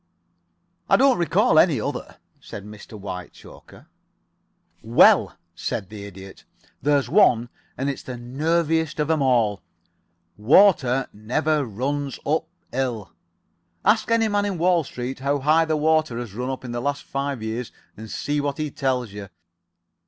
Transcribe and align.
"I 0.89 0.95
don't 0.97 1.19
recall 1.19 1.59
any 1.59 1.79
other," 1.79 2.17
said 2.39 2.65
Mr. 2.65 2.97
Whitechoker. 2.99 3.85
"Well," 4.81 5.35
said 5.53 5.89
the 5.89 6.05
Idiot, 6.05 6.43
"there's 6.81 7.07
one, 7.07 7.49
and 7.77 7.87
it's 7.87 8.01
the 8.01 8.17
nerviest 8.17 8.99
of 8.99 9.11
'em 9.11 9.21
all 9.21 9.61
'Water 10.37 11.07
never 11.13 11.63
runs 11.65 12.17
up 12.25 12.47
hill.' 12.71 13.11
Ask 13.85 14.09
any 14.09 14.27
man 14.27 14.45
in 14.45 14.57
Wall 14.57 14.83
Street 14.83 15.19
how 15.19 15.37
high 15.37 15.65
the 15.65 15.77
water 15.77 16.17
has 16.17 16.33
run 16.33 16.49
up 16.49 16.65
in 16.65 16.71
the 16.71 16.81
last 16.81 17.03
five 17.03 17.43
years 17.43 17.71
and 17.95 18.09
see 18.09 18.41
what 18.41 18.57
he 18.57 18.71
tells 18.71 19.11
you. 19.13 19.27